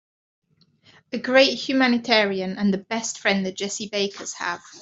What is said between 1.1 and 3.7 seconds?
A great humanitarian and the best friend the